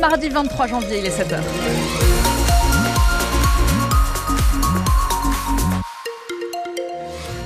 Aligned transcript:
Mardi 0.00 0.30
23 0.30 0.68
janvier, 0.68 1.00
il 1.00 1.04
est 1.04 1.10
7h. 1.10 2.41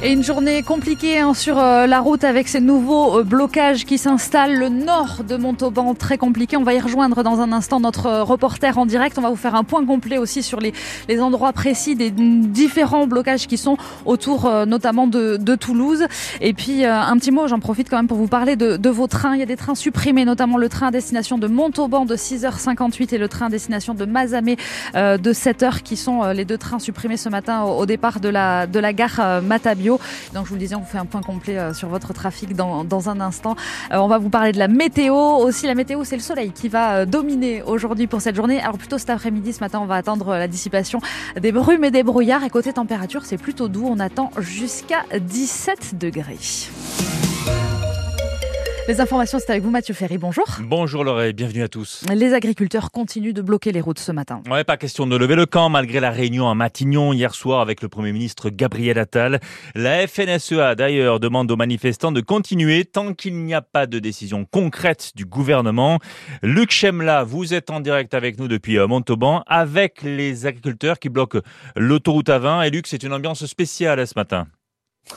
Et 0.07 0.13
une 0.13 0.23
journée 0.23 0.63
compliquée 0.63 1.19
hein, 1.19 1.35
sur 1.35 1.59
euh, 1.59 1.89
la 1.89 1.99
route 1.99 2.23
avec 2.23 2.47
ces 2.47 2.61
nouveaux 2.61 3.19
euh, 3.19 3.23
blocages 3.25 3.85
qui 3.85 3.99
s'installent. 3.99 4.57
Le 4.57 4.69
nord 4.69 5.25
de 5.29 5.37
Montauban, 5.37 5.95
très 5.95 6.17
compliqué. 6.17 6.57
On 6.57 6.63
va 6.63 6.75
y 6.75 6.79
rejoindre 6.79 7.25
dans 7.25 7.41
un 7.41 7.51
instant 7.51 7.81
notre 7.81 8.07
euh, 8.07 8.23
reporter 8.23 8.79
en 8.79 8.87
direct. 8.87 9.19
On 9.19 9.23
va 9.23 9.31
vous 9.31 9.35
faire 9.35 9.57
un 9.57 9.65
point 9.65 9.85
complet 9.85 10.19
aussi 10.19 10.45
sur 10.45 10.61
les, 10.61 10.73
les 11.09 11.21
endroits 11.21 11.53
précis 11.53 11.97
des 11.97 12.13
différents 12.13 13.09
blocages 13.09 13.49
qui 13.49 13.59
sont 13.59 13.79
autour 14.05 14.49
notamment 14.67 15.09
de, 15.09 15.39
de, 15.39 15.55
Toulouse. 15.57 16.07
Et 16.41 16.53
puis 16.53 16.85
un 16.85 17.17
petit 17.17 17.33
mot, 17.33 17.49
j'en 17.49 17.59
profite 17.59 17.91
quand 17.91 17.97
même 17.97 18.07
pour 18.07 18.19
vous 18.19 18.29
parler 18.29 18.55
de, 18.55 18.77
de, 18.77 18.91
vos 18.91 19.09
trains. 19.09 19.35
Il 19.35 19.41
y 19.41 19.43
a 19.43 19.47
des 19.47 19.57
trains 19.57 19.75
supprimés, 19.75 20.25
notamment 20.25 20.57
le 20.57 20.69
train 20.69 20.89
à 20.89 20.91
destination 20.93 21.37
de 21.37 21.49
Montauban 21.49 22.05
de 22.05 22.15
6h58 22.15 23.13
et 23.13 23.19
le 23.19 23.27
train 23.27 23.47
à 23.47 23.49
destination 23.49 23.95
de 23.95 24.05
Mazamé 24.05 24.57
de 24.95 25.33
7h 25.33 25.83
qui 25.83 25.97
sont 25.97 26.23
les 26.31 26.45
deux 26.45 26.59
trains 26.59 26.79
supprimés 26.79 27.17
ce 27.17 27.29
matin 27.29 27.63
au, 27.63 27.81
au 27.81 27.87
départ 27.87 28.21
de 28.21 28.29
la, 28.29 28.69
de 28.69 28.79
la 28.79 28.93
gare 28.93 29.43
Matabio. 29.43 29.96
Donc 30.35 30.47
je 30.47 30.51
vous 30.51 30.57
disais, 30.57 30.75
on 30.75 30.81
vous 30.81 30.87
fait 30.87 30.99
un 30.99 31.07
point 31.07 31.23
complet 31.23 31.59
euh, 31.59 31.75
sur 31.75 31.89
votre 31.89 32.13
trafic 32.13 32.55
dans, 32.55 32.85
dans 32.85 33.09
un 33.09 33.21
instant. 33.21 33.57
Euh, 33.93 33.99
on 33.99 34.09
va 34.09 34.19
vous 34.19 34.31
parler 34.31 34.53
de 34.53 34.59
la 34.59 34.69
météo 34.69 35.15
aussi. 35.15 35.67
La 35.67 35.75
météo, 35.75 36.05
c'est 36.05 36.17
le 36.17 36.23
soleil 36.23 36.53
qui 36.53 36.69
va 36.69 36.97
euh, 36.97 37.07
dominer 37.07 37.63
aujourd'hui 37.63 38.07
pour 38.07 38.21
cette 38.21 38.37
journée. 38.37 38.61
Alors 38.61 38.79
plutôt 38.79 38.99
cet 38.99 39.11
après-midi, 39.11 39.53
ce 39.53 39.61
matin, 39.61 39.81
on 39.81 39.87
va 39.87 39.97
attendre 39.97 40.31
la 40.31 40.49
dissipation 40.49 41.01
des 41.41 41.53
brumes 41.53 41.85
et 41.85 41.91
des 41.91 42.03
brouillards. 42.03 42.45
Et 42.45 42.51
côté 42.51 42.73
température, 42.73 43.25
c'est 43.25 43.39
plutôt 43.39 43.69
doux. 43.69 43.87
On 43.87 44.01
attend 44.01 44.31
jusqu'à 44.39 45.05
17 45.19 45.99
degrés. 45.99 46.39
Les 48.89 49.01
informations, 49.01 49.41
c'est 49.41 49.51
avec 49.51 49.65
vous, 49.65 49.71
Mathieu 49.71 49.95
Ferry. 49.95 50.17
Bonjour. 50.17 50.45
Bonjour 50.61 51.03
Laurent, 51.03 51.29
bienvenue 51.35 51.65
à 51.65 51.69
tous. 51.69 52.05
Les 52.15 52.35
agriculteurs 52.35 52.93
continuent 52.93 53.33
de 53.33 53.43
bloquer 53.43 53.73
les 53.73 53.81
routes 53.81 53.99
ce 53.99 54.13
matin. 54.13 54.43
Ouais, 54.49 54.63
pas 54.63 54.77
question 54.77 55.09
de 55.09 55.17
lever 55.17 55.35
le 55.35 55.45
camp 55.45 55.69
malgré 55.69 55.99
la 55.99 56.11
réunion 56.11 56.49
à 56.49 56.55
Matignon 56.55 57.13
hier 57.13 57.35
soir 57.35 57.61
avec 57.61 57.83
le 57.83 57.89
Premier 57.89 58.13
ministre 58.13 58.49
Gabriel 58.49 58.97
Attal. 58.99 59.41
La 59.75 60.07
FNSEA 60.07 60.77
d'ailleurs 60.77 61.19
demande 61.19 61.51
aux 61.51 61.57
manifestants 61.57 62.13
de 62.13 62.21
continuer 62.21 62.85
tant 62.85 63.13
qu'il 63.13 63.43
n'y 63.43 63.55
a 63.55 63.61
pas 63.63 63.87
de 63.87 63.99
décision 63.99 64.45
concrète 64.45 65.11
du 65.17 65.25
gouvernement. 65.25 65.99
Luc 66.45 66.71
Chemla, 66.71 67.25
vous 67.25 67.55
êtes 67.55 67.71
en 67.71 67.81
direct 67.81 68.15
avec 68.15 68.39
nous 68.39 68.47
depuis 68.47 68.79
euh, 68.79 68.87
Montauban 68.87 69.43
avec 69.49 70.03
les 70.03 70.47
agriculteurs 70.47 71.01
qui 71.01 71.09
bloquent 71.09 71.41
l'autoroute 71.75 72.29
A20. 72.29 72.65
Et 72.65 72.71
Luc, 72.71 72.87
c'est 72.87 73.03
une 73.03 73.13
ambiance 73.13 73.47
spéciale 73.47 74.07
ce 74.07 74.13
matin. 74.15 74.47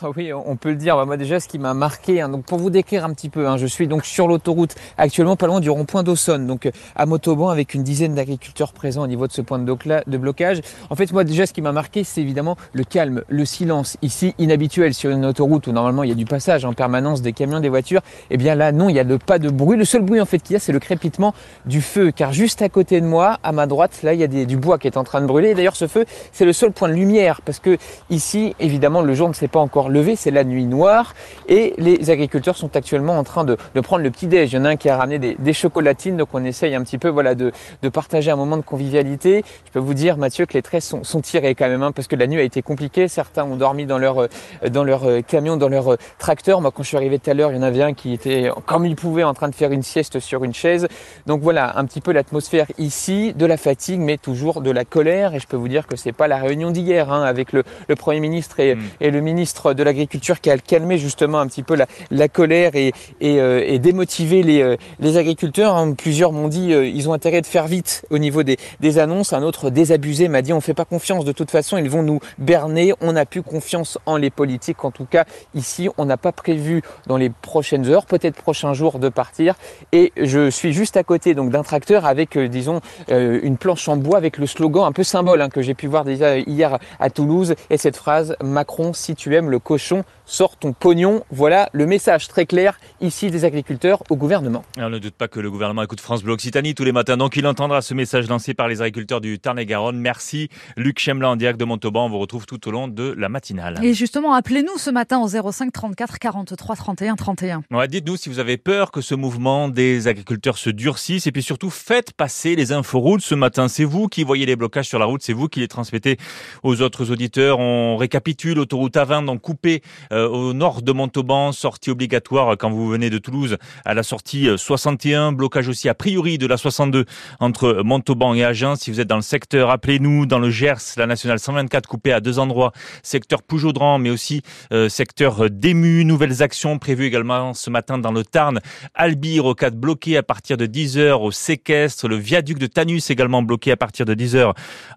Ah 0.01 0.11
oui, 0.15 0.31
on 0.31 0.55
peut 0.55 0.69
le 0.69 0.75
dire. 0.75 0.95
Bah, 0.95 1.05
moi 1.05 1.17
déjà, 1.17 1.39
ce 1.39 1.47
qui 1.47 1.57
m'a 1.57 1.73
marqué, 1.73 2.21
hein, 2.21 2.31
pour 2.45 2.59
vous 2.59 2.69
décrire 2.69 3.03
un 3.03 3.13
petit 3.13 3.27
peu, 3.27 3.47
hein, 3.47 3.57
je 3.57 3.65
suis 3.65 3.87
donc 3.87 4.05
sur 4.05 4.27
l'autoroute 4.27 4.75
actuellement 4.97 5.35
pas 5.35 5.47
loin 5.47 5.59
du 5.59 5.69
rond-point 5.71 6.03
d'Aussonne, 6.03 6.45
donc 6.45 6.67
euh, 6.67 6.71
à 6.95 7.07
Motoban 7.07 7.49
avec 7.49 7.73
une 7.73 7.81
dizaine 7.81 8.13
d'agriculteurs 8.13 8.71
présents 8.71 9.01
au 9.01 9.07
niveau 9.07 9.25
de 9.25 9.31
ce 9.31 9.41
point 9.41 9.57
de 9.57 10.17
blocage. 10.17 10.61
En 10.91 10.95
fait, 10.95 11.11
moi 11.11 11.23
déjà, 11.23 11.47
ce 11.47 11.53
qui 11.53 11.63
m'a 11.63 11.71
marqué, 11.71 12.03
c'est 12.03 12.21
évidemment 12.21 12.55
le 12.71 12.83
calme, 12.83 13.23
le 13.27 13.45
silence 13.45 13.97
ici 14.03 14.35
inhabituel 14.37 14.93
sur 14.93 15.09
une 15.09 15.25
autoroute 15.25 15.65
où 15.65 15.71
normalement 15.71 16.03
il 16.03 16.09
y 16.09 16.13
a 16.13 16.15
du 16.15 16.25
passage 16.25 16.65
en 16.65 16.73
permanence 16.73 17.23
des 17.23 17.33
camions, 17.33 17.59
des 17.59 17.69
voitures. 17.69 18.01
Et 18.29 18.35
eh 18.35 18.37
bien 18.37 18.53
là, 18.53 18.71
non, 18.71 18.89
il 18.89 18.95
y 18.95 18.99
a 18.99 19.05
pas 19.17 19.39
de 19.39 19.49
bruit. 19.49 19.77
Le 19.77 19.85
seul 19.85 20.03
bruit 20.03 20.21
en 20.21 20.25
fait 20.25 20.37
qu'il 20.37 20.53
y 20.53 20.55
a, 20.55 20.59
c'est 20.59 20.71
le 20.71 20.79
crépitement 20.79 21.33
du 21.65 21.81
feu, 21.81 22.11
car 22.11 22.31
juste 22.31 22.61
à 22.61 22.69
côté 22.69 23.01
de 23.01 23.07
moi, 23.07 23.39
à 23.41 23.51
ma 23.51 23.65
droite, 23.65 24.03
là, 24.03 24.13
il 24.13 24.19
y 24.19 24.23
a 24.23 24.27
du 24.27 24.57
bois 24.57 24.77
qui 24.77 24.87
est 24.87 24.97
en 24.97 25.03
train 25.03 25.19
de 25.19 25.25
brûler. 25.25 25.55
D'ailleurs, 25.55 25.75
ce 25.75 25.87
feu, 25.87 26.05
c'est 26.31 26.45
le 26.45 26.53
seul 26.53 26.71
point 26.71 26.89
de 26.89 26.93
lumière, 26.93 27.41
parce 27.41 27.59
que 27.59 27.77
ici, 28.11 28.55
évidemment, 28.59 29.01
le 29.01 29.15
jour 29.15 29.27
ne 29.27 29.33
s'est 29.33 29.47
pas 29.47 29.59
encore 29.59 29.78
levé, 29.87 30.17
c'est 30.17 30.31
la 30.31 30.43
nuit 30.43 30.65
noire 30.65 31.13
et 31.47 31.73
les 31.77 32.09
agriculteurs 32.09 32.57
sont 32.57 32.75
actuellement 32.75 33.17
en 33.17 33.23
train 33.23 33.45
de, 33.45 33.57
prendre 33.81 34.03
le 34.03 34.11
petit 34.11 34.27
déj. 34.27 34.51
Il 34.51 34.55
y 34.57 34.59
en 34.59 34.65
a 34.65 34.69
un 34.69 34.75
qui 34.75 34.89
a 34.89 34.97
ramené 34.97 35.19
des, 35.19 35.53
chocolatines, 35.53 36.17
donc 36.17 36.29
on 36.33 36.43
essaye 36.43 36.75
un 36.75 36.83
petit 36.83 36.97
peu 36.97 37.07
voilà 37.07 37.35
de, 37.35 37.51
partager 37.93 38.31
un 38.31 38.35
moment 38.35 38.57
de 38.57 38.61
convivialité. 38.61 39.43
Je 39.65 39.71
peux 39.71 39.79
vous 39.79 39.93
dire 39.93 40.17
Mathieu 40.17 40.45
que 40.45 40.53
les 40.53 40.61
traits 40.61 40.83
sont, 40.83 41.21
tirés 41.21 41.55
quand 41.55 41.67
même 41.67 41.83
hein, 41.83 41.91
parce 41.91 42.07
que 42.07 42.15
la 42.15 42.27
nuit 42.27 42.39
a 42.39 42.43
été 42.43 42.61
compliquée. 42.61 43.07
Certains 43.07 43.45
ont 43.45 43.55
dormi 43.55 43.85
dans 43.85 43.97
leur 43.97 44.27
dans 44.69 44.83
leur 44.83 45.05
euh, 45.05 45.21
camion, 45.21 45.57
dans 45.57 45.69
leur 45.69 45.93
euh, 45.93 45.97
tracteur. 46.17 46.61
Moi 46.61 46.71
quand 46.71 46.83
je 46.83 46.89
suis 46.89 46.97
arrivé 46.97 47.19
tout 47.19 47.29
à 47.29 47.33
l'heure, 47.33 47.51
il 47.51 47.55
y 47.55 47.59
en 47.59 47.63
avait 47.63 47.83
un 47.83 47.93
qui 47.93 48.13
était 48.13 48.49
comme 48.65 48.85
il 48.85 48.95
pouvait 48.95 49.23
en 49.23 49.33
train 49.33 49.49
de 49.49 49.55
faire 49.55 49.71
une 49.71 49.83
sieste 49.83 50.19
sur 50.19 50.43
une 50.43 50.53
chaise. 50.53 50.87
Donc 51.25 51.41
voilà 51.41 51.77
un 51.77 51.85
petit 51.85 52.01
peu 52.01 52.11
l'atmosphère 52.11 52.67
ici, 52.77 53.33
de 53.33 53.45
la 53.45 53.57
fatigue, 53.57 53.99
mais 53.99 54.17
toujours 54.17 54.61
de 54.61 54.71
la 54.71 54.85
colère. 54.85 55.35
Et 55.35 55.39
je 55.39 55.47
peux 55.47 55.57
vous 55.57 55.67
dire 55.67 55.87
que 55.87 55.95
c'est 55.95 56.11
pas 56.11 56.27
la 56.27 56.37
réunion 56.37 56.71
d'hier 56.71 57.11
hein, 57.11 57.23
avec 57.23 57.53
le, 57.53 57.63
Premier 57.95 58.19
ministre 58.19 58.59
et, 58.59 58.75
mm. 58.75 58.81
et 59.01 59.11
le 59.11 59.21
ministre 59.21 59.68
de 59.73 59.83
l'Agriculture 59.83 60.41
qui 60.41 60.49
a 60.49 60.57
calmé 60.57 60.97
justement 60.97 61.39
un 61.39 61.47
petit 61.47 61.63
peu 61.63 61.77
la, 62.11 62.27
colère 62.27 62.75
et, 62.75 62.93
et, 63.21 63.39
euh, 63.39 63.77
démotiver 63.77 64.43
les, 64.43 64.61
euh, 64.61 65.17
agriculteurs. 65.17 65.75
Hein. 65.75 65.93
Plusieurs 65.93 66.31
m'ont 66.31 66.47
dit 66.47 66.73
euh, 66.73 66.85
ils 66.85 67.09
ont 67.09 67.13
intérêt 67.13 67.41
de 67.41 67.45
faire 67.45 67.67
vite 67.67 68.05
au 68.09 68.17
niveau 68.17 68.43
des, 68.43 68.57
annonces. 68.99 69.33
Un 69.33 69.43
autre 69.43 69.69
désabusé 69.69 70.27
m'a 70.27 70.41
dit 70.41 70.53
on 70.53 70.61
fait 70.61 70.73
pas 70.73 70.85
confiance 70.85 71.25
de 71.25 71.31
toute 71.31 71.51
façon, 71.51 71.77
ils 71.77 71.89
vont 71.89 72.03
nous 72.03 72.19
berner. 72.37 72.93
On 73.01 73.13
n'a 73.13 73.25
plus 73.25 73.43
confiance 73.43 73.97
en 74.05 74.17
les 74.17 74.29
politiques. 74.29 74.83
En 74.83 74.91
tout 74.91 75.05
cas, 75.05 75.25
ici, 75.53 75.89
on 75.97 76.05
n'a 76.05 76.17
pas 76.17 76.31
prévu 76.31 76.81
dans 77.07 77.17
les 77.17 77.29
prochaines 77.29 77.87
heures, 77.87 78.05
peut-être 78.05 78.35
prochains 78.35 78.73
jours, 78.73 78.99
de 78.99 79.09
partir. 79.09 79.55
Et 79.91 80.11
je 80.17 80.49
suis 80.49 80.73
juste 80.73 80.97
à 80.97 81.03
côté 81.03 81.35
donc 81.35 81.51
d'un 81.51 81.63
tracteur 81.63 82.05
avec, 82.05 82.37
disons, 82.37 82.81
une 83.09 83.57
planche 83.57 83.87
en 83.87 83.97
bois 83.97 84.17
avec 84.17 84.37
le 84.37 84.47
slogan 84.47 84.85
un 84.85 84.91
peu 84.91 85.03
symbole 85.03 85.41
hein, 85.41 85.49
que 85.49 85.61
j'ai 85.61 85.73
pu 85.73 85.87
voir 85.87 86.03
déjà 86.03 86.37
hier 86.37 86.79
à 86.99 87.09
Toulouse 87.09 87.55
et 87.69 87.77
cette 87.77 87.97
phrase 87.97 88.35
Macron, 88.43 88.93
si 88.93 89.15
tu 89.15 89.35
aimes 89.35 89.49
le 89.49 89.58
cochon 89.59 90.03
sort 90.25 90.57
ton 90.57 90.73
pognon. 90.73 91.23
Voilà 91.31 91.69
le 91.73 91.85
message 91.85 92.27
très 92.27 92.45
clair 92.45 92.79
ici 93.01 93.31
des 93.31 93.45
agriculteurs 93.45 94.03
au 94.09 94.15
gouvernement. 94.15 94.63
on 94.77 94.89
ne 94.89 94.99
doute 94.99 95.15
pas 95.15 95.27
que 95.27 95.39
le 95.39 95.49
gouvernement 95.49 95.83
écoute 95.83 96.01
France 96.01 96.23
Bleu 96.23 96.33
Occitanie 96.33 96.75
tous 96.75 96.83
les 96.83 96.91
matins, 96.91 97.17
donc 97.17 97.35
il 97.35 97.47
entendra 97.47 97.81
ce 97.81 97.93
message 97.93 98.27
lancé 98.27 98.53
par 98.53 98.67
les 98.67 98.81
agriculteurs 98.81 99.21
du 99.21 99.39
Tarn-et-Garonne. 99.39 99.97
Merci 99.97 100.49
Luc 100.77 100.99
Chemla 100.99 101.29
en 101.29 101.35
direct 101.35 101.59
de 101.59 101.65
Montauban. 101.65 102.05
On 102.05 102.09
vous 102.09 102.19
retrouve 102.19 102.45
tout 102.45 102.67
au 102.67 102.71
long 102.71 102.87
de 102.87 103.13
la 103.17 103.29
matinale. 103.29 103.83
Et 103.83 103.93
justement, 103.93 104.33
appelez-nous 104.33 104.77
ce 104.77 104.89
matin 104.89 105.19
au 105.19 105.27
05 105.27 105.71
34 105.71 106.19
43 106.19 106.75
31 106.75 107.15
31. 107.15 107.63
Ouais, 107.71 107.87
dites-nous 107.87 108.17
si 108.17 108.29
vous 108.29 108.39
avez 108.39 108.57
peur 108.57 108.91
que 108.91 109.01
ce 109.01 109.15
mouvement 109.15 109.69
des 109.69 110.07
agriculteurs 110.07 110.57
se 110.57 110.69
durcisse 110.69 111.27
et 111.27 111.31
puis 111.31 111.43
surtout 111.43 111.69
faites 111.69 112.13
passer 112.13 112.55
les 112.55 112.71
inforoutes 112.71 113.21
ce 113.21 113.35
matin. 113.35 113.67
C'est 113.67 113.83
vous 113.83 114.07
qui 114.07 114.23
voyez 114.23 114.45
les 114.45 114.55
blocages 114.55 114.87
sur 114.87 114.99
la 114.99 115.05
route, 115.05 115.21
c'est 115.23 115.33
vous 115.33 115.47
qui 115.47 115.59
les 115.59 115.67
transmettez 115.67 116.17
aux 116.63 116.81
autres 116.81 117.11
auditeurs. 117.11 117.59
On 117.59 117.97
récapitule 117.97 118.59
autoroute 118.59 118.95
A20 118.95 119.25
donc 119.25 119.41
coupée 119.49 119.81
euh, 120.11 120.29
au 120.29 120.53
nord 120.53 120.83
de 120.83 120.91
Montauban, 120.91 121.51
sortie 121.53 121.89
obligatoire 121.89 122.55
quand 122.55 122.69
vous 122.69 122.87
venez 122.87 123.09
de 123.09 123.17
Toulouse 123.17 123.57
à 123.83 123.95
la 123.95 124.03
sortie 124.03 124.47
61, 124.55 125.29
euh, 125.29 125.31
blocage 125.31 125.67
aussi 125.67 125.89
a 125.89 125.95
priori 125.95 126.37
de 126.37 126.45
la 126.45 126.55
62 126.55 127.05
entre 127.39 127.81
Montauban 127.83 128.35
et 128.35 128.43
Agen. 128.43 128.75
Si 128.75 128.91
vous 128.91 129.01
êtes 129.01 129.07
dans 129.07 129.15
le 129.15 129.23
secteur, 129.23 129.71
appelez-nous. 129.71 130.27
Dans 130.27 130.37
le 130.37 130.51
Gers, 130.51 130.93
la 130.97 131.07
nationale 131.07 131.39
124 131.39 131.87
coupée 131.87 132.13
à 132.13 132.19
deux 132.19 132.37
endroits, 132.37 132.73
secteur 133.01 133.41
Poujaudran, 133.41 133.97
mais 133.97 134.11
aussi 134.11 134.43
euh, 134.71 134.87
secteur 134.87 135.49
d'Ému. 135.49 136.05
Nouvelles 136.05 136.43
actions 136.43 136.77
prévues 136.77 137.05
également 137.05 137.55
ce 137.55 137.71
matin 137.71 137.97
dans 137.97 138.11
le 138.11 138.23
Tarn. 138.23 138.59
Albi, 138.93 139.39
rocade 139.39 139.75
bloquée 139.75 140.15
à 140.15 140.21
partir 140.21 140.57
de 140.57 140.67
10h 140.67 141.13
au 141.13 141.31
séquestre. 141.31 142.07
Le 142.07 142.17
viaduc 142.17 142.59
de 142.59 142.67
Tanus 142.67 143.09
également 143.09 143.41
bloqué 143.41 143.71
à 143.71 143.77
partir 143.77 144.05
de 144.05 144.13
10h 144.13 144.53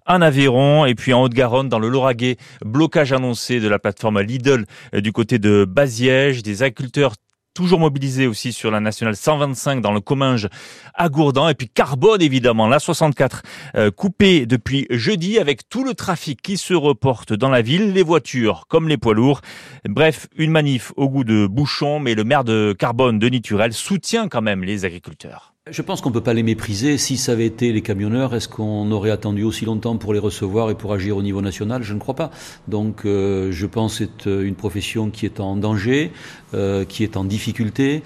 en 0.07 0.21
Aveyron. 0.21 0.85
Et 0.85 0.95
puis 0.95 1.15
en 1.15 1.23
Haute-Garonne, 1.23 1.71
dans 1.71 1.79
le 1.79 1.89
Lauragais, 1.89 2.37
blocage 2.63 3.15
annoncé 3.15 3.59
de 3.59 3.69
la 3.69 3.79
plateforme 3.79 4.19
Lidl 4.33 4.65
du 4.95 5.13
côté 5.13 5.39
de 5.39 5.65
Baziège, 5.65 6.43
des 6.43 6.63
agriculteurs 6.63 7.15
toujours 7.55 7.81
mobilisés 7.81 8.27
aussi 8.27 8.53
sur 8.53 8.71
la 8.71 8.81
nationale 8.81 9.17
125 9.17 9.81
dans 9.81 9.93
le 9.93 10.01
Comminges 10.01 10.49
à 10.95 11.09
Gourdan. 11.09 11.49
Et 11.49 11.55
puis 11.55 11.69
Carbone 11.69 12.23
évidemment 12.23 12.69
la 12.69 12.79
64 12.79 13.43
euh, 13.75 13.91
coupée 13.91 14.47
depuis 14.47 14.87
jeudi 14.91 15.39
avec 15.39 15.69
tout 15.69 15.85
le 15.85 15.95
trafic 15.95 16.41
qui 16.41 16.57
se 16.57 16.75
reporte 16.75 17.33
dans 17.33 17.51
la 17.51 17.63
ville. 17.63 17.93
Les 17.93 18.03
voitures 18.03 18.65
comme 18.69 18.89
les 18.89 18.97
poids 18.97 19.15
lourds. 19.15 19.41
Bref 19.89 20.29
une 20.37 20.51
manif 20.51 20.93
au 20.97 21.09
goût 21.09 21.25
de 21.25 21.47
bouchon 21.47 22.01
mais 22.01 22.15
le 22.15 22.25
maire 22.25 22.45
de 22.45 22.75
Carbone 22.79 23.19
Denis 23.19 23.43
Turel 23.43 23.73
soutient 23.73 24.29
quand 24.29 24.43
même 24.43 24.65
les 24.65 24.85
agriculteurs 24.85 25.52
je 25.71 25.81
pense 25.81 26.01
qu'on 26.01 26.09
ne 26.09 26.15
peut 26.15 26.23
pas 26.23 26.35
les 26.35 26.43
mépriser. 26.43 26.99
Si 26.99 27.17
ça 27.17 27.33
avait 27.33 27.47
été 27.47 27.73
les 27.73 27.83
camionneurs, 27.83 28.35
est-ce 28.35 28.49
qu'on 28.49 28.91
aurait 28.91 29.13
attendu 29.13 29.45
aussi 29.45 29.65
longtemps 29.65 29.97
pour 29.97 30.13
les 30.13 30.19
recevoir 30.19 30.71
et 30.71 30.75
pour 30.75 30.93
agir 30.93 31.17
au 31.17 31.23
niveau 31.23 31.41
national? 31.41 31.85
Je 31.85 31.95
ne 31.95 32.01
crois 32.01 32.17
pas. 32.17 32.33
Donc 32.67 33.05
euh, 33.05 33.53
je 33.53 33.67
pense 33.67 34.01
que 34.01 34.05
c'est 34.05 34.27
euh, 34.27 34.43
une 34.43 34.57
profession 34.57 35.11
qui 35.11 35.25
est 35.25 35.39
en 35.39 35.55
danger, 35.55 36.11
euh, 36.53 36.85
qui 36.85 37.05
est 37.05 37.17
en 37.17 37.23
difficulté, 37.23 38.03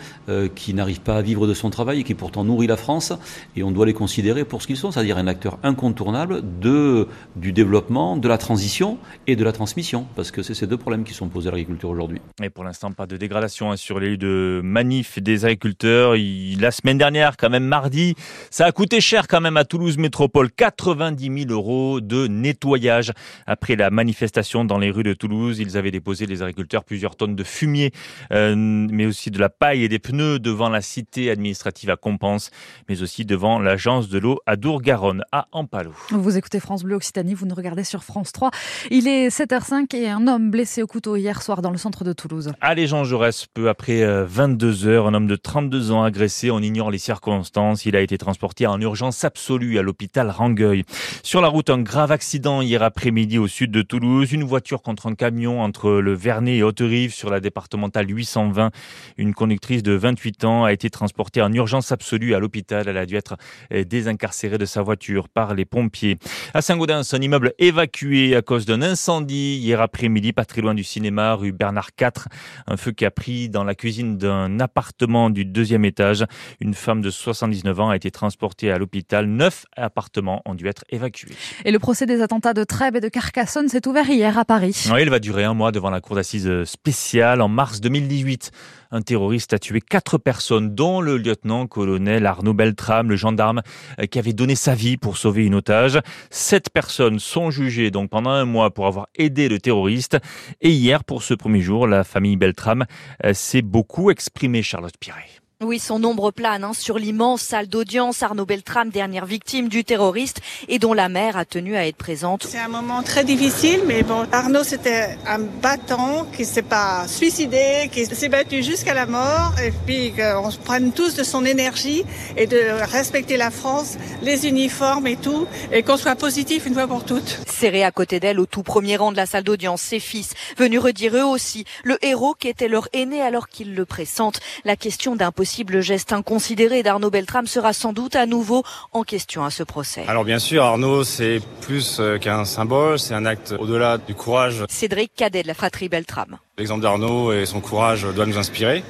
qui 0.54 0.74
n'arrive 0.74 1.00
pas 1.00 1.16
à 1.16 1.22
vivre 1.22 1.46
de 1.46 1.54
son 1.54 1.70
travail 1.70 2.00
et 2.00 2.04
qui 2.04 2.14
pourtant 2.14 2.44
nourrit 2.44 2.66
la 2.66 2.76
France. 2.76 3.14
Et 3.56 3.62
on 3.62 3.70
doit 3.70 3.86
les 3.86 3.94
considérer 3.94 4.44
pour 4.44 4.60
ce 4.60 4.66
qu'ils 4.66 4.76
sont, 4.76 4.90
c'est-à-dire 4.90 5.16
un 5.16 5.26
acteur 5.26 5.58
incontournable 5.62 6.42
de, 6.60 7.08
du 7.36 7.52
développement, 7.52 8.18
de 8.18 8.28
la 8.28 8.36
transition 8.36 8.98
et 9.26 9.34
de 9.34 9.44
la 9.44 9.52
transmission. 9.52 10.06
Parce 10.14 10.30
que 10.30 10.42
c'est 10.42 10.52
ces 10.52 10.66
deux 10.66 10.76
problèmes 10.76 11.04
qui 11.04 11.14
sont 11.14 11.28
posés 11.28 11.48
à 11.48 11.52
l'agriculture 11.52 11.88
aujourd'hui. 11.88 12.20
Et 12.42 12.50
pour 12.50 12.64
l'instant, 12.64 12.92
pas 12.92 13.06
de 13.06 13.16
dégradation 13.16 13.70
hein, 13.70 13.76
sur 13.76 13.98
les 13.98 14.10
lieux 14.10 14.16
de 14.18 14.60
manif 14.62 15.22
des 15.22 15.46
agriculteurs. 15.46 16.14
La 16.60 16.70
semaine 16.70 16.98
dernière, 16.98 17.36
quand 17.46 17.50
même 17.50 17.64
mardi. 17.64 18.16
Ça 18.50 18.66
a 18.66 18.72
coûté 18.72 19.00
cher 19.00 19.28
quand 19.28 19.40
même 19.40 19.56
à 19.56 19.64
Toulouse 19.64 19.98
Métropole, 19.98 20.50
90 20.50 21.44
000 21.44 21.52
euros 21.52 22.00
de 22.00 22.26
nettoyage. 22.26 23.12
Après 23.46 23.76
la 23.76 23.90
manifestation 23.90 24.64
dans 24.64 24.78
les 24.78 24.90
rues 24.90 25.04
de 25.04 25.12
Toulouse, 25.12 25.60
ils 25.60 25.76
avaient 25.76 25.92
déposé 25.92 26.26
les 26.26 26.42
agriculteurs 26.42 26.82
plusieurs 26.82 27.14
tonnes 27.14 27.36
de 27.36 27.44
fumier, 27.44 27.92
euh, 28.32 28.56
mais 28.56 29.06
aussi 29.06 29.30
de 29.30 29.38
la 29.38 29.48
paille 29.48 29.84
et 29.84 29.88
des 29.88 30.00
pneus 30.00 30.40
devant 30.40 30.68
la 30.68 30.80
cité 30.80 31.30
administrative 31.30 31.88
à 31.88 31.94
Compense, 31.96 32.50
mais 32.88 33.00
aussi 33.00 33.24
devant 33.24 33.60
l'agence 33.60 34.08
de 34.08 34.18
l'eau 34.18 34.40
à 34.44 34.56
Dour-Garonne, 34.56 35.22
à 35.30 35.46
Ampalo. 35.52 35.92
Vous 36.10 36.36
écoutez 36.36 36.58
France 36.58 36.82
Bleu 36.82 36.96
Occitanie, 36.96 37.34
vous 37.34 37.46
nous 37.46 37.54
regardez 37.54 37.84
sur 37.84 38.02
France 38.02 38.32
3. 38.32 38.50
Il 38.90 39.06
est 39.06 39.28
7h05 39.28 39.94
et 39.94 40.08
un 40.08 40.26
homme 40.26 40.50
blessé 40.50 40.82
au 40.82 40.88
couteau 40.88 41.14
hier 41.14 41.40
soir 41.42 41.62
dans 41.62 41.70
le 41.70 41.78
centre 41.78 42.02
de 42.02 42.12
Toulouse. 42.12 42.50
Allez 42.60 42.88
Jean 42.88 43.04
Jaurès, 43.04 43.46
peu 43.46 43.68
après 43.68 44.04
22 44.24 44.88
euh, 44.88 44.90
heures, 44.90 45.06
un 45.06 45.14
homme 45.14 45.28
de 45.28 45.36
32 45.36 45.92
ans 45.92 46.02
agressé, 46.02 46.50
on 46.50 46.58
ignore 46.58 46.90
les 46.90 46.98
circonstances, 46.98 47.35
il 47.84 47.96
a 47.96 48.00
été 48.00 48.18
transporté 48.18 48.66
en 48.66 48.80
urgence 48.80 49.24
absolue 49.24 49.78
à 49.78 49.82
l'hôpital 49.82 50.30
Rangueil. 50.30 50.84
Sur 51.22 51.40
la 51.40 51.48
route, 51.48 51.70
un 51.70 51.80
grave 51.80 52.12
accident 52.12 52.62
hier 52.62 52.82
après-midi 52.82 53.38
au 53.38 53.48
sud 53.48 53.70
de 53.70 53.82
Toulouse, 53.82 54.32
une 54.32 54.44
voiture 54.44 54.82
contre 54.82 55.06
un 55.06 55.14
camion 55.14 55.62
entre 55.62 55.90
le 55.90 56.14
Vernet 56.14 56.56
et 56.56 56.62
Haute-Rive 56.62 57.12
sur 57.12 57.30
la 57.30 57.40
départementale 57.40 58.08
820. 58.08 58.70
Une 59.18 59.34
conductrice 59.34 59.82
de 59.82 59.92
28 59.92 60.44
ans 60.44 60.64
a 60.64 60.72
été 60.72 60.90
transportée 60.90 61.42
en 61.42 61.52
urgence 61.52 61.92
absolue 61.92 62.34
à 62.34 62.38
l'hôpital, 62.38 62.88
elle 62.88 62.96
a 62.96 63.06
dû 63.06 63.16
être 63.16 63.36
euh, 63.72 63.84
désincarcérée 63.84 64.58
de 64.58 64.66
sa 64.66 64.82
voiture 64.82 65.28
par 65.28 65.54
les 65.54 65.64
pompiers. 65.64 66.18
À 66.54 66.62
Saint-Gaudens, 66.62 67.02
un 67.12 67.20
immeuble 67.20 67.52
évacué 67.58 68.36
à 68.36 68.42
cause 68.42 68.66
d'un 68.66 68.82
incendie 68.82 69.56
hier 69.56 69.80
après-midi, 69.80 70.32
pas 70.32 70.44
très 70.44 70.62
loin 70.62 70.74
du 70.74 70.84
cinéma, 70.84 71.34
rue 71.34 71.52
Bernard 71.52 71.90
IV. 72.00 72.26
Un 72.66 72.76
feu 72.76 72.92
qui 72.92 73.04
a 73.04 73.10
pris 73.10 73.48
dans 73.48 73.64
la 73.64 73.74
cuisine 73.74 74.18
d'un 74.18 74.60
appartement 74.60 75.30
du 75.30 75.44
deuxième 75.44 75.84
étage. 75.84 76.24
Une 76.60 76.74
femme 76.74 77.00
de 77.00 77.10
79 77.26 77.80
ans 77.80 77.90
a 77.90 77.96
été 77.96 78.10
transportée 78.12 78.70
à 78.70 78.78
l'hôpital. 78.78 79.26
Neuf 79.26 79.66
appartements 79.76 80.42
ont 80.44 80.54
dû 80.54 80.68
être 80.68 80.84
évacués. 80.90 81.34
Et 81.64 81.72
le 81.72 81.78
procès 81.78 82.06
des 82.06 82.22
attentats 82.22 82.54
de 82.54 82.62
Trèbes 82.62 82.96
et 82.96 83.00
de 83.00 83.08
Carcassonne 83.08 83.68
s'est 83.68 83.86
ouvert 83.88 84.08
hier 84.08 84.38
à 84.38 84.44
Paris. 84.44 84.86
Oui, 84.92 85.02
il 85.02 85.10
va 85.10 85.18
durer 85.18 85.44
un 85.44 85.54
mois 85.54 85.72
devant 85.72 85.90
la 85.90 86.00
cour 86.00 86.14
d'assises 86.14 86.64
spéciale 86.64 87.40
en 87.40 87.48
mars 87.48 87.80
2018. 87.80 88.52
Un 88.92 89.02
terroriste 89.02 89.52
a 89.52 89.58
tué 89.58 89.80
quatre 89.80 90.18
personnes, 90.18 90.74
dont 90.74 91.00
le 91.00 91.16
lieutenant-colonel 91.16 92.24
Arnaud 92.26 92.54
Beltrame, 92.54 93.10
le 93.10 93.16
gendarme 93.16 93.62
euh, 93.98 94.06
qui 94.06 94.18
avait 94.20 94.32
donné 94.32 94.54
sa 94.54 94.74
vie 94.74 94.96
pour 94.96 95.16
sauver 95.16 95.44
une 95.44 95.56
otage. 95.56 95.98
Sept 96.30 96.70
personnes 96.70 97.18
sont 97.18 97.50
jugées 97.50 97.90
donc 97.90 98.10
pendant 98.10 98.30
un 98.30 98.44
mois 98.44 98.70
pour 98.70 98.86
avoir 98.86 99.08
aidé 99.16 99.48
le 99.48 99.58
terroriste. 99.58 100.18
Et 100.60 100.70
hier, 100.70 101.02
pour 101.02 101.24
ce 101.24 101.34
premier 101.34 101.60
jour, 101.60 101.88
la 101.88 102.04
famille 102.04 102.36
Beltrame 102.36 102.86
euh, 103.24 103.34
s'est 103.34 103.62
beaucoup 103.62 104.10
exprimée, 104.10 104.62
Charlotte 104.62 104.96
Piret. 105.00 105.45
Oui, 105.64 105.78
son 105.78 106.04
ombre 106.04 106.32
plane 106.32 106.64
hein, 106.64 106.72
sur 106.74 106.98
l'immense 106.98 107.40
salle 107.40 107.66
d'audience. 107.66 108.22
Arnaud 108.22 108.44
Beltrame, 108.44 108.90
dernière 108.90 109.24
victime 109.24 109.70
du 109.70 109.84
terroriste 109.84 110.42
et 110.68 110.78
dont 110.78 110.92
la 110.92 111.08
mère 111.08 111.38
a 111.38 111.46
tenu 111.46 111.76
à 111.76 111.86
être 111.86 111.96
présente. 111.96 112.46
C'est 112.46 112.58
un 112.58 112.68
moment 112.68 113.02
très 113.02 113.24
difficile, 113.24 113.80
mais 113.86 114.02
bon, 114.02 114.26
Arnaud 114.32 114.64
c'était 114.64 115.16
un 115.26 115.38
battant 115.38 116.26
qui 116.36 116.44
s'est 116.44 116.60
pas 116.60 117.08
suicidé, 117.08 117.88
qui 117.90 118.04
s'est 118.04 118.28
battu 118.28 118.62
jusqu'à 118.62 118.92
la 118.92 119.06
mort, 119.06 119.54
et 119.64 119.72
puis 119.86 120.12
qu'on 120.12 120.50
se 120.50 120.58
prenne 120.58 120.92
tous 120.92 121.14
de 121.14 121.24
son 121.24 121.46
énergie 121.46 122.04
et 122.36 122.46
de 122.46 122.60
respecter 122.92 123.38
la 123.38 123.50
France, 123.50 123.96
les 124.20 124.46
uniformes 124.46 125.06
et 125.06 125.16
tout, 125.16 125.46
et 125.72 125.82
qu'on 125.82 125.96
soit 125.96 126.16
positif 126.16 126.66
une 126.66 126.74
fois 126.74 126.86
pour 126.86 127.06
toutes. 127.06 127.40
Serré 127.46 127.82
à 127.82 127.92
côté 127.92 128.20
d'elle 128.20 128.40
au 128.40 128.46
tout 128.46 128.62
premier 128.62 128.98
rang 128.98 129.10
de 129.10 129.16
la 129.16 129.24
salle 129.24 129.44
d'audience, 129.44 129.80
ses 129.80 130.00
fils, 130.00 130.34
venus 130.58 130.80
redire 130.80 131.16
eux 131.16 131.24
aussi 131.24 131.64
le 131.82 131.96
héros 132.04 132.34
qui 132.34 132.48
était 132.48 132.68
leur 132.68 132.90
aîné 132.92 133.22
alors 133.22 133.48
qu'ils 133.48 133.74
le 133.74 133.86
pressentent. 133.86 134.40
La 134.66 134.76
question 134.76 135.16
d'un 135.16 135.32
possible 135.46 135.80
geste 135.80 136.12
inconsidéré 136.12 136.82
d'Arnaud 136.82 137.08
Beltrame 137.08 137.46
sera 137.46 137.72
sans 137.72 137.92
doute 137.92 138.16
à 138.16 138.26
nouveau 138.26 138.64
en 138.92 139.04
question 139.04 139.44
à 139.44 139.50
ce 139.50 139.62
procès. 139.62 140.02
Alors 140.08 140.24
bien 140.24 140.40
sûr, 140.40 140.64
Arnaud, 140.64 141.04
c'est 141.04 141.40
plus 141.60 141.98
euh, 142.00 142.18
qu'un 142.18 142.44
symbole, 142.44 142.98
c'est 142.98 143.14
un 143.14 143.24
acte 143.24 143.54
au-delà 143.56 143.96
du 143.96 144.16
courage. 144.16 144.64
Cédric 144.68 145.12
Cadet 145.14 145.44
de 145.44 145.46
la 145.46 145.54
fratrie 145.54 145.88
Beltrame. 145.88 146.38
L'exemple 146.58 146.82
d'Arnaud 146.82 147.32
et 147.32 147.46
son 147.46 147.60
courage 147.60 148.04
doit 148.12 148.26
nous 148.26 148.38
inspirer. 148.38 148.82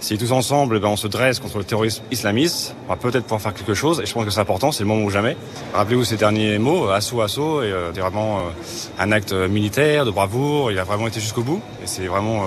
Si 0.00 0.18
tous 0.18 0.32
ensemble, 0.32 0.80
ben, 0.80 0.88
on 0.88 0.96
se 0.96 1.06
dresse 1.06 1.38
contre 1.38 1.58
le 1.58 1.64
terrorisme 1.64 2.02
islamiste, 2.10 2.74
on 2.86 2.88
va 2.88 2.96
peut-être 2.96 3.22
pouvoir 3.22 3.40
faire 3.40 3.54
quelque 3.54 3.74
chose. 3.74 4.00
Et 4.00 4.06
je 4.06 4.12
pense 4.12 4.24
que 4.24 4.32
c'est 4.32 4.40
important, 4.40 4.72
c'est 4.72 4.82
le 4.82 4.88
moment 4.88 5.04
ou 5.04 5.10
jamais. 5.10 5.36
Rappelez-vous 5.74 6.04
ces 6.04 6.16
derniers 6.16 6.58
mots, 6.58 6.88
assaut, 6.88 7.20
assaut, 7.20 7.62
et 7.62 7.70
euh, 7.70 7.92
c'est 7.94 8.00
vraiment 8.00 8.38
euh, 8.38 8.42
un 8.98 9.12
acte 9.12 9.32
militaire, 9.32 10.04
de 10.04 10.10
bravoure. 10.10 10.72
Il 10.72 10.78
a 10.80 10.82
vraiment 10.82 11.06
été 11.06 11.20
jusqu'au 11.20 11.42
bout. 11.42 11.62
Et 11.84 11.86
c'est 11.86 12.08
vraiment 12.08 12.46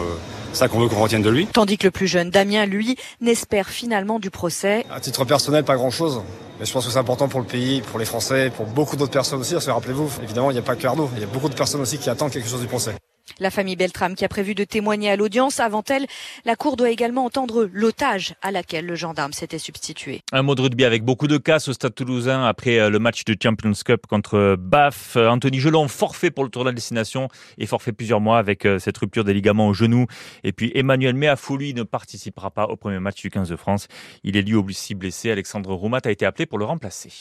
ça 0.54 0.68
qu'on 0.68 0.80
veut 0.80 0.88
qu'on 0.88 1.02
retienne 1.02 1.22
de 1.22 1.30
lui. 1.30 1.48
Tandis 1.48 1.78
que 1.78 1.88
le 1.88 1.92
plus 1.92 2.08
jeune 2.08 2.30
Damien, 2.30 2.66
lui, 2.66 2.96
n'espère 3.22 3.70
finalement 3.70 4.20
du 4.20 4.30
procès. 4.30 4.86
À 4.92 5.00
titre 5.00 5.26
personnel, 5.26 5.64
pas 5.64 5.76
grand-chose. 5.76 6.22
Mais 6.60 6.66
je 6.66 6.72
pense 6.72 6.86
que 6.86 6.92
c'est 6.92 7.00
important 7.00 7.28
pour 7.28 7.40
le 7.40 7.46
pays, 7.46 7.82
pour 7.82 8.00
les 8.00 8.06
Français, 8.06 8.52
pour 8.56 8.66
beaucoup 8.66 8.96
d'autres 8.96 9.12
personnes 9.12 9.40
aussi. 9.40 9.54
Parce 9.54 9.66
que 9.66 9.72
rappelez-vous, 9.72 10.10
évidemment, 10.24 10.52
il 10.52 10.54
n'y 10.54 10.60
a 10.60 10.64
pas 10.64 10.76
que 10.76 10.86
Arnaud. 10.86 11.10
Il 11.16 11.22
y 11.22 11.24
a 11.26 11.28
beaucoup 11.28 11.50
de 11.50 11.56
personnes 11.56 11.82
aussi 11.82 11.98
qui 11.98 12.10
attendent 12.10 12.32
quelque 12.32 12.50
chose 12.50 12.62
du 12.62 12.68
procès. 12.68 12.94
La 13.40 13.50
famille 13.50 13.78
Beltrame 13.78 14.16
qui 14.16 14.26
a 14.26 14.28
prévu 14.28 14.54
de 14.54 14.66
témoigner 14.66 15.10
à 15.10 15.16
l'audience. 15.16 15.62
Avant 15.62 15.84
elle, 15.90 16.06
la 16.44 16.58
Cour 16.58 16.76
doit 16.76 16.90
également 16.90 17.24
entendre 17.24 17.70
l'otage 17.72 18.36
à 18.42 18.52
laquelle 18.52 18.86
le 18.86 18.96
gendarme 18.96 19.32
s'était 19.32 19.60
substitué. 19.60 20.22
Un 20.34 20.42
mot 20.42 20.56
de 20.56 20.62
rugby 20.62 20.84
avec 20.84 21.06
beaucoup 21.06 21.28
de 21.28 21.38
casse 21.38 21.70
au 21.70 21.74
stade 21.74 21.96
toulousain 21.96 22.44
après 22.44 22.80
euh, 22.80 22.90
le 22.90 23.00
match 23.00 23.24
de 23.24 23.36
Champions 23.42 23.72
Cup 23.86 24.08
contre 24.08 24.36
euh, 24.36 24.56
BAF. 24.60 25.16
Euh, 25.16 25.30
Anthony 25.30 25.60
Gelon 25.60 25.88
forfait 25.88 26.32
pour 26.32 26.44
le 26.44 26.50
tour 26.50 26.64
de 26.64 26.70
la 26.70 26.74
destination 26.74 27.30
et 27.58 27.66
forfait 27.66 27.94
plusieurs 27.94 28.20
mois 28.20 28.38
avec 28.38 28.68
cette 28.80 28.98
rupture 28.98 29.24
des 29.24 29.34
ligaments 29.34 29.70
au 29.70 29.74
genou. 29.74 30.06
Et 30.44 30.52
puis 30.52 30.72
Emmanuel 30.76 31.16
Méafouli 31.16 31.74
ne 31.74 31.84
participera 31.84 32.52
pas 32.52 32.66
au 32.66 32.76
premier 32.76 33.00
match 33.00 33.22
du 33.22 33.30
15 33.30 33.50
de 33.50 33.56
France. 33.56 33.88
Il 34.24 34.36
est 34.36 34.42
lui 34.42 34.56
aussi 34.56 34.96
blessé. 34.96 35.32
Alexandre 35.32 35.74
Roumat 35.74 36.02
a 36.04 36.12
été 36.12 36.26
appelé 36.26 36.46
pour 36.46 36.58
le 36.58 36.66
remplacer. 36.66 37.12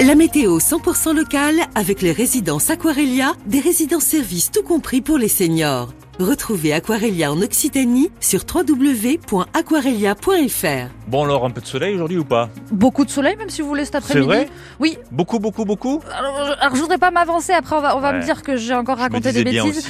La 0.00 0.14
météo 0.14 0.58
100% 0.58 1.14
locale 1.14 1.60
avec 1.74 2.00
les 2.00 2.12
résidences 2.12 2.70
Aquarelia, 2.70 3.34
des 3.46 3.60
résidences 3.60 4.04
services 4.04 4.50
tout 4.50 4.62
compris 4.62 5.01
pour 5.02 5.18
les 5.18 5.28
seniors. 5.28 5.92
Retrouvez 6.18 6.72
Aquarelia 6.72 7.32
en 7.32 7.40
Occitanie 7.40 8.10
sur 8.20 8.42
www.aquarelia.fr. 8.54 10.90
Bon, 11.08 11.24
alors 11.24 11.44
un 11.44 11.50
peu 11.50 11.60
de 11.60 11.66
soleil 11.66 11.94
aujourd'hui 11.94 12.18
ou 12.18 12.24
pas? 12.24 12.50
Beaucoup 12.70 13.04
de 13.04 13.10
soleil, 13.10 13.36
même 13.36 13.50
si 13.50 13.62
vous 13.62 13.68
voulez 13.68 13.84
cet 13.84 13.96
après-midi. 13.96 14.28
C'est 14.28 14.34
vrai? 14.34 14.48
Oui. 14.78 14.98
Beaucoup, 15.10 15.38
beaucoup, 15.38 15.64
beaucoup? 15.64 16.00
Alors, 16.16 16.56
alors, 16.60 16.76
je 16.76 16.80
voudrais 16.80 16.98
pas 16.98 17.10
m'avancer, 17.10 17.52
après 17.52 17.76
on 17.76 17.80
va, 17.80 17.96
on 17.96 18.00
va 18.00 18.12
me 18.12 18.22
dire 18.22 18.42
que 18.42 18.56
j'ai 18.56 18.74
encore 18.74 18.98
raconté 18.98 19.32
des 19.32 19.44
bêtises. 19.44 19.88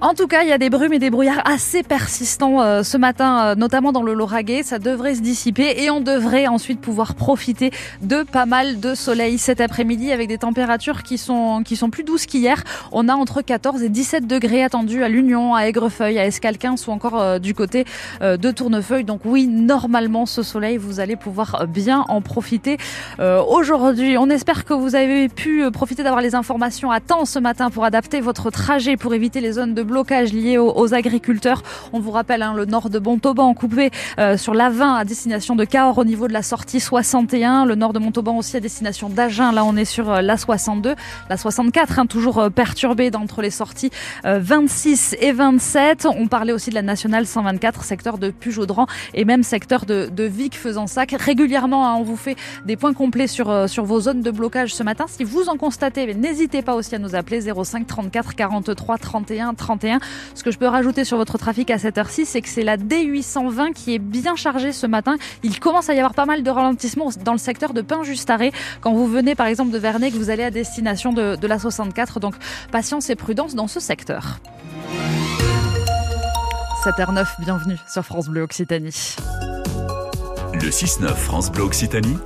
En 0.00 0.14
tout 0.14 0.26
cas, 0.26 0.42
il 0.42 0.48
y 0.48 0.52
a 0.52 0.58
des 0.58 0.70
brumes 0.70 0.92
et 0.92 0.98
des 0.98 1.10
brouillards 1.10 1.42
assez 1.44 1.82
persistants 1.82 2.62
euh, 2.62 2.82
ce 2.82 2.96
matin, 2.96 3.44
euh, 3.44 3.54
notamment 3.54 3.92
dans 3.92 4.02
le 4.02 4.14
Lauragais. 4.14 4.62
Ça 4.62 4.78
devrait 4.78 5.14
se 5.14 5.20
dissiper 5.20 5.82
et 5.82 5.90
on 5.90 6.00
devrait 6.00 6.46
ensuite 6.46 6.80
pouvoir 6.80 7.14
profiter 7.14 7.70
de 8.02 8.22
pas 8.22 8.46
mal 8.46 8.80
de 8.80 8.94
soleil 8.94 9.38
cet 9.38 9.60
après-midi 9.60 10.12
avec 10.12 10.28
des 10.28 10.38
températures 10.38 11.02
qui 11.02 11.18
sont, 11.18 11.62
qui 11.64 11.76
sont 11.76 11.90
plus 11.90 12.04
douces 12.04 12.26
qu'hier. 12.26 12.62
On 12.92 13.08
a 13.08 13.14
entre 13.14 13.42
14 13.42 13.82
et 13.82 13.88
17 13.88 14.26
degrés 14.26 14.62
attendus 14.62 15.02
à 15.02 15.08
l'Union, 15.08 15.54
à 15.54 15.62
Aigrefeuille, 15.62 16.18
à 16.18 16.26
Escalquin 16.26 16.74
ou 16.86 16.90
encore 16.90 17.20
euh, 17.20 17.38
du 17.38 17.54
côté 17.54 17.84
de 18.20 18.50
Tournefeuille. 18.50 19.04
Donc 19.04 19.22
oui, 19.24 19.46
normalement, 19.46 20.26
ce 20.26 20.42
soleil, 20.42 20.76
vous 20.76 21.00
allez 21.00 21.16
pouvoir 21.16 21.66
bien 21.66 22.04
en 22.08 22.20
profiter 22.20 22.76
aujourd'hui. 23.18 24.18
On 24.18 24.28
espère 24.30 24.64
que 24.64 24.74
vous 24.74 24.94
avez 24.94 25.28
pu 25.28 25.70
profiter 25.70 26.02
d'avoir 26.02 26.20
les 26.20 26.34
informations 26.34 26.90
à 26.90 27.00
temps 27.00 27.24
ce 27.24 27.38
matin 27.38 27.70
pour 27.70 27.84
adapter 27.84 28.20
votre 28.20 28.50
trajet, 28.50 28.96
pour 28.96 29.14
éviter 29.14 29.40
les 29.40 29.52
zones 29.52 29.69
de 29.74 29.82
blocage 29.82 30.32
liés 30.32 30.58
aux, 30.58 30.94
agriculteurs. 30.94 31.62
On 31.92 32.00
vous 32.00 32.10
rappelle 32.10 32.42
hein, 32.42 32.54
le 32.54 32.64
nord 32.64 32.90
de 32.90 32.98
Montauban 32.98 33.54
coupé 33.54 33.90
euh, 34.18 34.36
sur 34.36 34.54
la 34.54 34.70
20 34.70 34.94
à 34.96 35.04
destination 35.04 35.56
de 35.56 35.64
Cahors 35.64 35.98
au 35.98 36.04
niveau 36.04 36.28
de 36.28 36.32
la 36.32 36.42
sortie 36.42 36.80
61. 36.80 37.64
Le 37.64 37.74
nord 37.74 37.92
de 37.92 37.98
Montauban 37.98 38.36
aussi 38.36 38.56
à 38.56 38.60
destination 38.60 39.08
d'Agen. 39.08 39.52
Là, 39.52 39.64
on 39.64 39.76
est 39.76 39.84
sur 39.84 40.10
euh, 40.10 40.20
la 40.20 40.36
62. 40.36 40.94
La 41.28 41.36
64, 41.36 41.98
hein, 41.98 42.06
toujours 42.06 42.38
euh, 42.38 42.50
perturbée 42.50 43.10
d'entre 43.10 43.42
les 43.42 43.50
sorties 43.50 43.90
26 44.24 45.16
et 45.20 45.32
27. 45.32 46.06
On 46.06 46.26
parlait 46.26 46.52
aussi 46.52 46.70
de 46.70 46.74
la 46.74 46.82
nationale 46.82 47.26
124, 47.26 47.84
secteur 47.84 48.18
de 48.18 48.30
Pujaudran 48.30 48.86
et 49.14 49.24
même 49.24 49.42
secteur 49.42 49.86
de, 49.86 50.08
de 50.12 50.24
Vic 50.24 50.56
faisant 50.56 50.86
sac. 50.86 51.14
Régulièrement, 51.18 51.88
hein, 51.88 51.96
on 51.98 52.02
vous 52.02 52.16
fait 52.16 52.36
des 52.66 52.76
points 52.76 52.92
complets 52.92 53.26
sur, 53.26 53.68
sur 53.68 53.84
vos 53.84 54.00
zones 54.00 54.22
de 54.22 54.30
blocage 54.30 54.74
ce 54.74 54.82
matin. 54.82 55.06
Si 55.08 55.24
vous 55.24 55.48
en 55.48 55.56
constatez, 55.56 56.14
n'hésitez 56.14 56.62
pas 56.62 56.74
aussi 56.74 56.94
à 56.94 56.98
nous 56.98 57.14
appeler 57.14 57.40
05 57.40 57.86
34 57.86 58.34
43 58.34 58.98
31 58.98 59.54
31. 59.60 60.00
Ce 60.34 60.42
que 60.42 60.50
je 60.50 60.58
peux 60.58 60.66
rajouter 60.66 61.04
sur 61.04 61.16
votre 61.16 61.38
trafic 61.38 61.70
à 61.70 61.78
cette 61.78 61.98
heure-ci, 61.98 62.26
c'est 62.26 62.40
que 62.40 62.48
c'est 62.48 62.64
la 62.64 62.76
D820 62.76 63.72
qui 63.72 63.94
est 63.94 63.98
bien 63.98 64.34
chargée 64.34 64.72
ce 64.72 64.86
matin. 64.86 65.16
Il 65.42 65.60
commence 65.60 65.88
à 65.88 65.94
y 65.94 65.98
avoir 65.98 66.14
pas 66.14 66.26
mal 66.26 66.42
de 66.42 66.50
ralentissements 66.50 67.10
dans 67.24 67.32
le 67.32 67.38
secteur 67.38 67.72
de 67.72 67.82
Pain-Justaré. 67.82 68.52
Quand 68.80 68.92
vous 68.92 69.06
venez 69.06 69.34
par 69.34 69.46
exemple 69.46 69.70
de 69.70 69.78
Vernet, 69.78 70.10
que 70.10 70.16
vous 70.16 70.30
allez 70.30 70.42
à 70.42 70.50
destination 70.50 71.12
de, 71.12 71.36
de 71.36 71.46
la 71.46 71.58
64. 71.58 72.20
Donc 72.20 72.34
patience 72.72 73.10
et 73.10 73.16
prudence 73.16 73.54
dans 73.54 73.68
ce 73.68 73.80
secteur. 73.80 74.40
7h09, 76.84 77.26
bienvenue 77.40 77.76
sur 77.92 78.02
France 78.02 78.28
Bleu 78.28 78.42
Occitanie. 78.42 79.16
Le 80.54 80.70
6-9 80.70 81.14
France 81.14 81.52
Bleu 81.52 81.64
Occitanie, 81.64 82.16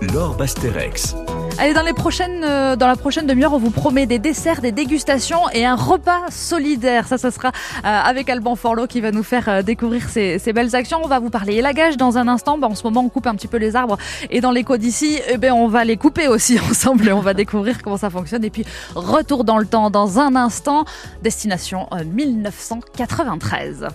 Laure 0.00 0.36
Basterex. 0.36 1.16
Allez, 1.62 1.74
dans 1.74 1.82
les 1.82 1.92
prochaines, 1.92 2.42
euh, 2.42 2.74
dans 2.74 2.86
la 2.86 2.96
prochaine 2.96 3.26
demi-heure, 3.26 3.52
on 3.52 3.58
vous 3.58 3.70
promet 3.70 4.06
des 4.06 4.18
desserts, 4.18 4.62
des 4.62 4.72
dégustations 4.72 5.46
et 5.52 5.66
un 5.66 5.74
repas 5.74 6.22
solidaire. 6.30 7.06
Ça, 7.06 7.18
ça 7.18 7.30
sera 7.30 7.48
euh, 7.48 7.82
avec 7.82 8.30
Alban 8.30 8.56
Forlot 8.56 8.86
qui 8.86 9.02
va 9.02 9.12
nous 9.12 9.22
faire 9.22 9.46
euh, 9.46 9.60
découvrir 9.60 10.08
ces, 10.08 10.38
ces 10.38 10.54
belles 10.54 10.74
actions. 10.74 11.00
On 11.04 11.06
va 11.06 11.18
vous 11.18 11.28
parler 11.28 11.56
élagage 11.56 11.98
dans 11.98 12.16
un 12.16 12.28
instant. 12.28 12.56
Ben, 12.56 12.68
en 12.68 12.74
ce 12.74 12.82
moment, 12.84 13.02
on 13.02 13.10
coupe 13.10 13.26
un 13.26 13.34
petit 13.34 13.46
peu 13.46 13.58
les 13.58 13.76
arbres 13.76 13.98
et 14.30 14.40
dans 14.40 14.52
l'éco 14.52 14.78
d'ici, 14.78 15.18
eh 15.28 15.36
ben, 15.36 15.52
on 15.52 15.68
va 15.68 15.84
les 15.84 15.98
couper 15.98 16.28
aussi 16.28 16.58
ensemble 16.70 17.06
et 17.06 17.12
on 17.12 17.20
va 17.20 17.34
découvrir 17.34 17.82
comment 17.82 17.98
ça 17.98 18.08
fonctionne. 18.08 18.42
Et 18.42 18.50
puis, 18.50 18.64
retour 18.94 19.44
dans 19.44 19.58
le 19.58 19.66
temps 19.66 19.90
dans 19.90 20.18
un 20.18 20.36
instant, 20.36 20.86
destination 21.22 21.88
euh, 21.92 22.04
1993. 22.04 23.90